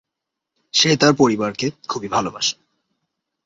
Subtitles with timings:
[0.73, 2.55] সে তার পরিবারকে খুবই ভালোবাসে।